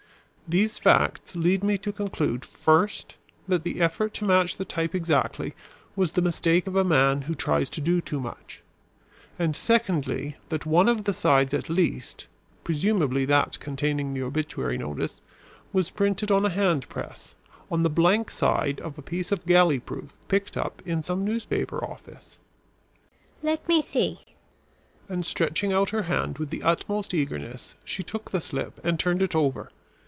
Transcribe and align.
These 0.49 0.79
facts 0.79 1.33
lead 1.33 1.63
me 1.63 1.77
to 1.77 1.93
conclude, 1.93 2.43
first, 2.43 3.15
that 3.47 3.63
the 3.63 3.79
effort 3.79 4.13
to 4.15 4.25
match 4.25 4.57
the 4.57 4.65
type 4.65 4.93
exactly 4.93 5.53
was 5.95 6.11
the 6.11 6.21
mistake 6.21 6.67
of 6.67 6.75
a 6.75 6.83
man 6.83 7.21
who 7.21 7.35
tries 7.35 7.69
to 7.69 7.79
do 7.79 8.01
too 8.01 8.19
much; 8.19 8.61
and 9.39 9.55
secondly, 9.55 10.35
that 10.49 10.65
one 10.65 10.89
of 10.89 11.05
the 11.05 11.13
sides 11.13 11.53
at 11.53 11.69
least, 11.69 12.27
presumably 12.65 13.23
that 13.23 13.61
containing 13.61 14.13
the 14.13 14.23
obituary 14.23 14.77
notice, 14.77 15.21
was 15.71 15.89
printed 15.89 16.29
on 16.31 16.45
a 16.45 16.49
hand 16.49 16.89
press, 16.89 17.33
on 17.71 17.83
the 17.83 17.89
blank 17.89 18.29
side 18.29 18.81
of 18.81 18.97
a 18.97 19.01
piece 19.01 19.31
of 19.31 19.45
galley 19.45 19.79
proof 19.79 20.13
picked 20.27 20.57
up 20.57 20.81
in 20.85 21.01
some 21.01 21.23
newspaper 21.23 21.81
office." 21.81 22.39
"Let 23.41 23.65
me 23.69 23.81
see." 23.81 24.19
And 25.07 25.25
stretching 25.25 25.71
out 25.71 25.91
her 25.91 26.01
hand 26.11 26.39
with 26.39 26.49
the 26.49 26.61
utmost 26.63 27.13
eagerness, 27.13 27.75
she 27.85 28.03
took 28.03 28.31
the 28.31 28.41
slip 28.41 28.81
and 28.85 28.99
turned 28.99 29.21
it 29.21 29.33
over. 29.33 29.71